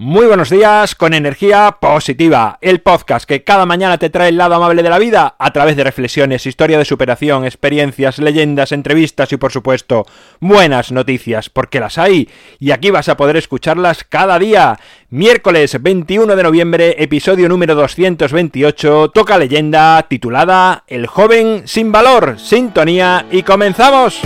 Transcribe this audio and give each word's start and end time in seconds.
Muy 0.00 0.26
buenos 0.26 0.48
días 0.48 0.94
con 0.94 1.12
energía 1.12 1.78
positiva, 1.80 2.58
el 2.60 2.82
podcast 2.82 3.28
que 3.28 3.42
cada 3.42 3.66
mañana 3.66 3.98
te 3.98 4.10
trae 4.10 4.28
el 4.28 4.36
lado 4.36 4.54
amable 4.54 4.84
de 4.84 4.90
la 4.90 5.00
vida 5.00 5.34
a 5.36 5.52
través 5.52 5.74
de 5.74 5.82
reflexiones, 5.82 6.46
historia 6.46 6.78
de 6.78 6.84
superación, 6.84 7.44
experiencias, 7.44 8.20
leyendas, 8.20 8.70
entrevistas 8.70 9.32
y 9.32 9.38
por 9.38 9.50
supuesto 9.50 10.06
buenas 10.38 10.92
noticias, 10.92 11.50
porque 11.50 11.80
las 11.80 11.98
hay 11.98 12.28
y 12.60 12.70
aquí 12.70 12.92
vas 12.92 13.08
a 13.08 13.16
poder 13.16 13.36
escucharlas 13.36 14.04
cada 14.04 14.38
día. 14.38 14.78
Miércoles 15.10 15.82
21 15.82 16.36
de 16.36 16.42
noviembre, 16.44 16.94
episodio 17.02 17.48
número 17.48 17.74
228, 17.74 19.10
toca 19.12 19.36
leyenda 19.36 20.06
titulada 20.08 20.84
El 20.86 21.08
joven 21.08 21.62
sin 21.64 21.90
valor, 21.90 22.38
sintonía 22.38 23.26
y 23.32 23.42
comenzamos. 23.42 24.22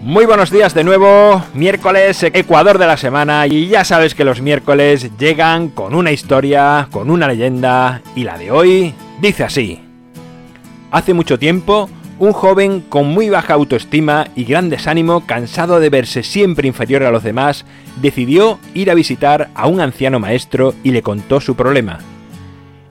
Muy 0.00 0.26
buenos 0.26 0.52
días 0.52 0.74
de 0.74 0.84
nuevo, 0.84 1.42
miércoles, 1.54 2.22
Ecuador 2.22 2.78
de 2.78 2.86
la 2.86 2.96
semana, 2.96 3.48
y 3.48 3.66
ya 3.66 3.84
sabes 3.84 4.14
que 4.14 4.24
los 4.24 4.40
miércoles 4.40 5.10
llegan 5.18 5.70
con 5.70 5.92
una 5.92 6.12
historia, 6.12 6.86
con 6.92 7.10
una 7.10 7.26
leyenda, 7.26 8.00
y 8.14 8.22
la 8.22 8.38
de 8.38 8.52
hoy 8.52 8.94
dice 9.20 9.42
así. 9.42 9.80
Hace 10.92 11.14
mucho 11.14 11.36
tiempo, 11.36 11.90
un 12.20 12.32
joven 12.32 12.80
con 12.80 13.08
muy 13.08 13.28
baja 13.28 13.54
autoestima 13.54 14.28
y 14.36 14.44
gran 14.44 14.70
desánimo, 14.70 15.26
cansado 15.26 15.80
de 15.80 15.90
verse 15.90 16.22
siempre 16.22 16.68
inferior 16.68 17.02
a 17.02 17.10
los 17.10 17.24
demás, 17.24 17.64
decidió 18.00 18.60
ir 18.74 18.92
a 18.92 18.94
visitar 18.94 19.50
a 19.56 19.66
un 19.66 19.80
anciano 19.80 20.20
maestro 20.20 20.74
y 20.84 20.92
le 20.92 21.02
contó 21.02 21.40
su 21.40 21.56
problema. 21.56 21.98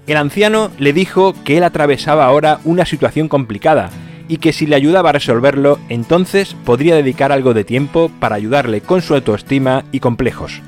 El 0.08 0.17
anciano 0.17 0.72
le 0.78 0.92
dijo 0.92 1.34
que 1.45 1.58
él 1.58 1.64
atravesaba 1.64 2.26
ahora 2.26 2.60
una 2.66 2.86
situación 2.86 3.30
complicada, 3.30 3.92
y 4.28 4.38
que 4.38 4.53
si 4.53 4.66
le 4.66 4.75
ayudaba 4.75 5.09
a 5.09 5.14
resolverlo, 5.14 5.80
entonces 5.89 6.56
podría 6.66 6.95
dedicar 6.95 7.31
algo 7.31 7.53
de 7.53 7.64
tiempo 7.64 8.11
para 8.20 8.36
ayudarle 8.36 8.81
con 8.81 9.02
su 9.02 9.16
autoestima 9.16 9.86
y 9.92 10.00
complejos. 10.00 10.61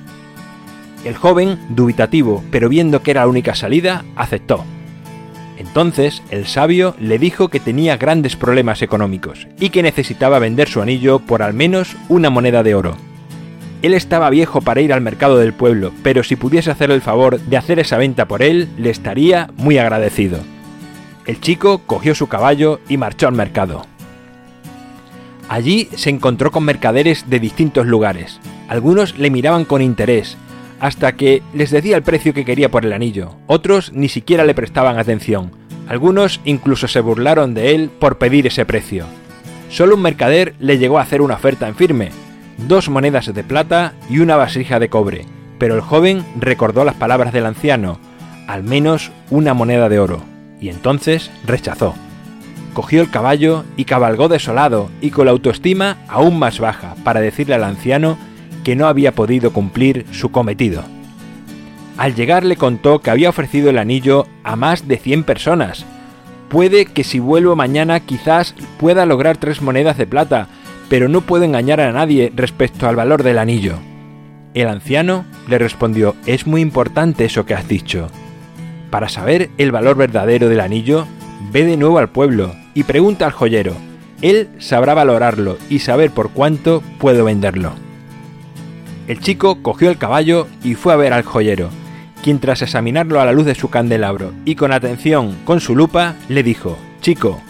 El 1.06 1.16
joven, 1.16 1.60
dubitativo, 1.70 2.44
pero 2.52 2.70
viendo 2.70 3.02
que 3.02 3.12
era 3.12 3.22
la 3.22 3.28
única 3.28 3.56
salida, 3.56 4.04
aceptó. 4.16 4.66
Entonces 5.58 6.24
el 6.32 6.46
sabio 6.46 6.96
le 7.00 7.20
dijo 7.20 7.50
que 7.50 7.60
tenía 7.60 7.98
grandes 7.98 8.36
problemas 8.36 8.82
económicos 8.82 9.48
y 9.60 9.70
que 9.70 9.84
necesitaba 9.84 10.40
vender 10.40 10.70
su 10.70 10.82
anillo 10.82 11.20
por 11.20 11.44
al 11.44 11.54
menos 11.54 11.96
una 12.08 12.30
moneda 12.30 12.64
de 12.64 12.76
oro. 12.76 12.96
Él 13.82 13.94
estaba 13.94 14.30
viejo 14.30 14.62
para 14.62 14.82
ir 14.82 14.92
al 14.92 15.02
mercado 15.02 15.38
del 15.38 15.54
pueblo, 15.54 15.94
pero 16.04 16.24
si 16.24 16.36
pudiese 16.36 16.72
hacer 16.72 16.92
el 16.92 17.02
favor 17.02 17.40
de 17.40 17.58
hacer 17.58 17.80
esa 17.80 17.98
venta 17.98 18.26
por 18.26 18.42
él, 18.42 18.68
le 18.78 18.90
estaría 18.90 19.50
muy 19.56 19.78
agradecido. 19.78 20.40
El 21.30 21.40
chico 21.40 21.84
cogió 21.86 22.16
su 22.16 22.26
caballo 22.26 22.80
y 22.90 22.98
marchó 22.98 23.28
al 23.28 23.36
mercado. 23.36 23.86
Allí 25.48 25.88
se 25.96 26.10
encontró 26.10 26.50
con 26.50 26.64
mercaderes 26.64 27.30
de 27.30 27.40
distintos 27.40 27.86
lugares. 27.86 28.40
Algunos 28.68 29.16
le 29.20 29.30
miraban 29.30 29.64
con 29.64 29.84
interés, 29.84 30.38
hasta 30.80 31.12
que 31.12 31.44
les 31.54 31.70
decía 31.70 31.98
el 31.98 32.02
precio 32.02 32.34
que 32.34 32.46
quería 32.46 32.72
por 32.72 32.84
el 32.84 32.94
anillo. 32.94 33.36
Otros 33.46 33.94
ni 33.94 34.10
siquiera 34.10 34.44
le 34.44 34.56
prestaban 34.56 34.98
atención. 34.98 35.52
Algunos 35.88 36.42
incluso 36.46 36.88
se 36.88 37.00
burlaron 37.00 37.54
de 37.54 37.76
él 37.76 37.92
por 37.92 38.18
pedir 38.18 38.48
ese 38.48 38.66
precio. 38.66 39.06
Solo 39.70 39.98
un 39.98 40.02
mercader 40.02 40.56
le 40.58 40.80
llegó 40.80 40.98
a 40.98 41.04
hacer 41.04 41.22
una 41.22 41.36
oferta 41.36 41.68
en 41.68 41.76
firme, 41.76 42.10
dos 42.68 42.90
monedas 42.90 43.32
de 43.32 43.44
plata 43.44 43.94
y 44.10 44.18
una 44.18 44.36
vasija 44.36 44.80
de 44.80 44.90
cobre, 44.90 45.26
pero 45.60 45.76
el 45.76 45.82
joven 45.82 46.26
recordó 46.40 46.84
las 46.86 46.96
palabras 46.96 47.34
del 47.34 47.46
anciano, 47.46 48.00
al 48.48 48.64
menos 48.64 49.12
una 49.30 49.54
moneda 49.54 49.90
de 49.90 50.00
oro 50.00 50.29
y 50.62 50.70
entonces 50.70 51.32
rechazó. 51.46 51.96
Cogió 52.74 53.02
el 53.02 53.10
caballo 53.10 53.66
y 53.78 53.86
cabalgó 53.86 54.28
desolado 54.28 54.90
y 55.02 55.10
con 55.10 55.26
la 55.26 55.32
autoestima 55.32 55.98
aún 56.08 56.38
más 56.40 56.60
baja 56.60 56.96
para 57.04 57.20
decirle 57.20 57.56
al 57.56 57.64
anciano 57.64 58.18
que 58.64 58.76
no 58.76 58.88
había 58.88 59.14
podido 59.14 59.52
cumplir 59.52 60.06
su 60.12 60.32
cometido. 60.32 60.84
Al 61.98 62.16
llegar 62.16 62.46
le 62.46 62.56
contó 62.56 63.00
que 63.00 63.10
había 63.10 63.30
ofrecido 63.30 63.70
el 63.70 63.78
anillo 63.78 64.28
a 64.44 64.56
más 64.56 64.88
de 64.88 64.98
100 64.98 65.24
personas. 65.24 65.86
Puede 66.48 66.86
que 66.86 67.04
si 67.04 67.20
vuelvo 67.20 67.56
mañana 67.56 68.00
quizás 68.00 68.56
pueda 68.80 69.06
lograr 69.06 69.38
tres 69.38 69.62
monedas 69.62 69.98
de 69.98 70.08
plata, 70.08 70.48
pero 70.88 71.10
no 71.10 71.22
puedo 71.22 71.44
engañar 71.44 71.82
a 71.82 71.92
nadie 71.92 72.32
respecto 72.36 72.88
al 72.88 72.96
valor 72.96 73.24
del 73.24 73.38
anillo. 73.38 73.76
El 74.54 74.68
anciano 74.68 75.26
le 75.48 75.58
respondió, 75.58 76.16
es 76.26 76.48
muy 76.48 76.62
importante 76.62 77.26
eso 77.26 77.46
que 77.46 77.54
has 77.54 77.68
dicho. 77.68 78.10
Para 78.90 79.10
saber 79.10 79.50
el 79.58 79.72
valor 79.72 79.98
verdadero 79.98 80.50
del 80.50 80.62
anillo, 80.62 81.06
ve 81.52 81.66
de 81.66 81.78
nuevo 81.78 82.00
al 82.00 82.10
pueblo 82.10 82.56
y 82.74 82.84
pregunta 82.84 83.26
al 83.26 83.32
joyero. 83.32 83.74
Él 84.22 84.50
sabrá 84.60 84.94
valorarlo 84.94 85.58
y 85.70 85.80
saber 85.80 86.12
por 86.12 86.32
cuánto 86.32 86.84
puedo 86.98 87.26
venderlo. 87.26 87.74
El 89.08 89.20
chico 89.20 89.62
cogió 89.62 89.90
el 89.90 89.98
caballo 89.98 90.48
y 90.64 90.76
fue 90.76 90.94
a 90.94 90.98
ver 90.98 91.14
al 91.14 91.24
joyero, 91.24 91.70
quien 92.22 92.40
tras 92.40 92.62
examinarlo 92.62 93.22
a 93.22 93.26
la 93.26 93.32
luz 93.32 93.46
de 93.46 93.56
su 93.56 93.70
candelabro 93.70 94.34
y 94.46 94.56
con 94.56 94.72
atención 94.72 95.36
con 95.46 95.62
su 95.62 95.76
lupa, 95.76 96.16
le 96.28 96.44
dijo, 96.44 96.78
Chico, 97.02 97.42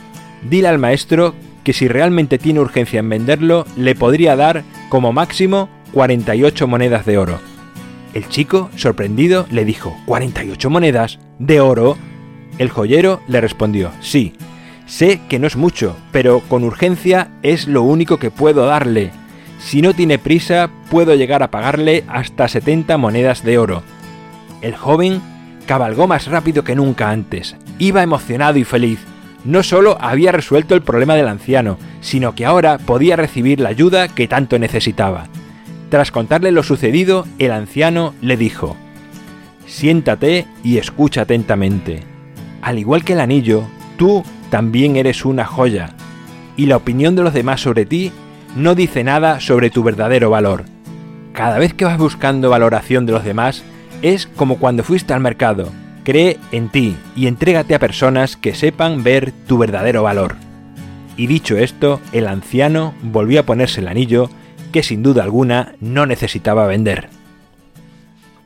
dile 0.44 0.68
al 0.68 0.80
maestro 0.80 1.34
que 1.64 1.74
si 1.74 1.88
realmente 1.88 2.38
tiene 2.38 2.60
urgencia 2.60 3.00
en 3.00 3.10
venderlo, 3.10 3.66
le 3.76 3.96
podría 3.96 4.36
dar 4.36 4.64
como 4.90 5.12
máximo 5.12 5.70
48 5.94 6.68
monedas 6.68 7.06
de 7.06 7.18
oro. 7.18 7.49
El 8.14 8.28
chico, 8.28 8.70
sorprendido, 8.76 9.46
le 9.52 9.66
dijo, 9.66 9.96
¿48 10.08 10.70
monedas? 10.70 11.20
¿De 11.38 11.62
oro? 11.62 11.96
El 12.58 12.70
joyero 12.70 13.22
le 13.28 13.40
respondió, 13.40 13.92
sí, 14.02 14.34
sé 14.88 15.22
que 15.30 15.38
no 15.38 15.46
es 15.46 15.56
mucho, 15.56 15.96
pero 16.12 16.42
con 16.42 16.64
urgencia 16.64 17.30
es 17.44 17.68
lo 17.68 17.84
único 17.84 18.18
que 18.18 18.32
puedo 18.32 18.66
darle. 18.66 19.12
Si 19.60 19.82
no 19.82 19.94
tiene 19.94 20.18
prisa, 20.18 20.70
puedo 20.90 21.14
llegar 21.16 21.44
a 21.44 21.52
pagarle 21.52 22.04
hasta 22.08 22.48
70 22.48 22.98
monedas 22.98 23.44
de 23.44 23.58
oro. 23.58 23.84
El 24.62 24.76
joven 24.76 25.22
cabalgó 25.68 26.08
más 26.08 26.28
rápido 26.28 26.64
que 26.64 26.76
nunca 26.76 27.12
antes. 27.12 27.56
Iba 27.78 28.02
emocionado 28.02 28.58
y 28.58 28.64
feliz. 28.64 29.00
No 29.46 29.62
solo 29.64 29.98
había 30.02 30.32
resuelto 30.32 30.74
el 30.74 30.82
problema 30.82 31.16
del 31.16 31.28
anciano, 31.28 31.78
sino 32.02 32.34
que 32.34 32.46
ahora 32.46 32.80
podía 32.80 33.16
recibir 33.16 33.60
la 33.60 33.70
ayuda 33.70 34.08
que 34.08 34.28
tanto 34.28 34.58
necesitaba. 34.58 35.28
Tras 35.90 36.12
contarle 36.12 36.52
lo 36.52 36.64
sucedido, 36.64 37.26
el 37.40 37.52
anciano 37.52 38.14
le 38.22 38.38
dijo, 38.38 38.78
Siéntate 39.66 40.46
y 40.64 40.78
escucha 40.78 41.22
atentamente. 41.22 42.04
Al 42.62 42.80
igual 42.80 43.04
que 43.04 43.14
el 43.14 43.20
anillo, 43.20 43.64
tú 43.98 44.24
también 44.50 44.96
eres 44.96 45.26
una 45.26 45.46
joya, 45.46 45.92
y 46.58 46.66
la 46.66 46.78
opinión 46.78 47.16
de 47.16 47.24
los 47.24 47.34
demás 47.34 47.62
sobre 47.62 47.86
ti 47.86 48.12
no 48.56 48.76
dice 48.76 49.04
nada 49.04 49.40
sobre 49.40 49.70
tu 49.70 49.84
verdadero 49.84 50.30
valor. 50.30 50.66
Cada 51.34 51.58
vez 51.58 51.74
que 51.74 51.86
vas 51.86 51.98
buscando 51.98 52.50
valoración 52.50 53.06
de 53.06 53.14
los 53.14 53.24
demás, 53.24 53.64
es 54.02 54.28
como 54.28 54.58
cuando 54.58 54.84
fuiste 54.84 55.14
al 55.14 55.22
mercado. 55.22 55.72
Cree 56.04 56.38
en 56.52 56.70
ti 56.70 56.96
y 57.16 57.28
entrégate 57.28 57.76
a 57.76 57.80
personas 57.80 58.36
que 58.36 58.56
sepan 58.56 59.04
ver 59.04 59.32
tu 59.48 59.58
verdadero 59.58 60.04
valor. 60.04 60.36
Y 61.18 61.28
dicho 61.28 61.58
esto, 61.58 62.00
el 62.12 62.28
anciano 62.28 62.94
volvió 63.04 63.42
a 63.42 63.44
ponerse 63.44 63.82
el 63.82 63.88
anillo 63.88 64.30
que 64.72 64.84
sin 64.84 65.04
duda 65.04 65.24
alguna 65.24 65.76
no 65.80 66.06
necesitaba 66.06 66.68
vender. 66.68 67.10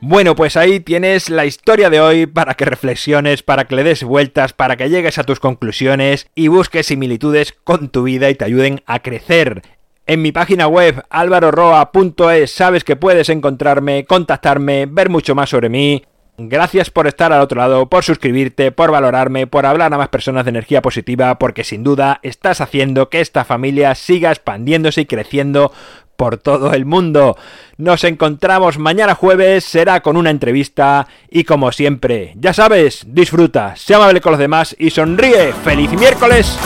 Bueno, 0.05 0.35
pues 0.35 0.57
ahí 0.57 0.81
tienes 0.81 1.29
la 1.29 1.45
historia 1.45 1.89
de 1.89 2.01
hoy 2.01 2.25
para 2.25 2.55
que 2.55 2.65
reflexiones, 2.65 3.41
para 3.41 3.65
que 3.65 3.75
le 3.75 3.85
des 3.85 4.03
vueltas, 4.03 4.51
para 4.51 4.75
que 4.75 4.89
llegues 4.89 5.17
a 5.17 5.23
tus 5.23 5.39
conclusiones 5.39 6.27
y 6.35 6.49
busques 6.49 6.87
similitudes 6.87 7.53
con 7.63 7.87
tu 7.87 8.03
vida 8.03 8.29
y 8.29 8.35
te 8.35 8.43
ayuden 8.43 8.81
a 8.85 8.99
crecer. 8.99 9.61
En 10.05 10.21
mi 10.21 10.33
página 10.33 10.67
web 10.67 11.05
alvaroroa.es 11.09 12.51
sabes 12.51 12.83
que 12.83 12.97
puedes 12.97 13.29
encontrarme, 13.29 14.03
contactarme, 14.03 14.87
ver 14.87 15.09
mucho 15.09 15.35
más 15.35 15.49
sobre 15.49 15.69
mí. 15.69 16.03
Gracias 16.37 16.89
por 16.89 17.05
estar 17.05 17.31
al 17.31 17.41
otro 17.41 17.59
lado, 17.59 17.87
por 17.89 18.03
suscribirte, 18.03 18.71
por 18.71 18.89
valorarme, 18.89 19.45
por 19.45 19.67
hablar 19.67 19.93
a 19.93 19.97
más 19.97 20.09
personas 20.09 20.45
de 20.45 20.49
energía 20.49 20.81
positiva, 20.81 21.37
porque 21.37 21.63
sin 21.63 21.83
duda 21.83 22.19
estás 22.23 22.59
haciendo 22.59 23.09
que 23.09 23.21
esta 23.21 23.45
familia 23.45 23.93
siga 23.93 24.31
expandiéndose 24.31 25.01
y 25.01 25.05
creciendo 25.05 25.71
por 26.15 26.37
todo 26.37 26.73
el 26.73 26.85
mundo. 26.85 27.37
Nos 27.77 28.03
encontramos 28.03 28.79
mañana 28.79 29.13
jueves, 29.13 29.63
será 29.63 30.01
con 30.01 30.17
una 30.17 30.31
entrevista 30.31 31.07
y 31.29 31.43
como 31.43 31.71
siempre, 31.71 32.33
ya 32.35 32.53
sabes, 32.53 33.03
disfruta, 33.07 33.75
sea 33.75 33.97
amable 33.97 34.21
con 34.21 34.31
los 34.31 34.39
demás 34.39 34.75
y 34.79 34.89
sonríe. 34.89 35.53
¡Feliz 35.63 35.91
miércoles! 35.91 36.57